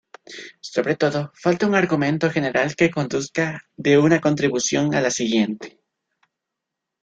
Sobre 0.73 0.95
todo 1.01 1.19
falta 1.35 1.67
un 1.69 1.75
argumento 1.75 2.31
general 2.31 2.75
que 2.75 2.89
conduzca 2.89 3.61
de 3.77 3.99
una 3.99 4.19
contribución 4.19 4.95
a 4.95 4.99
la 5.01 5.11
siguiente. 5.11 5.77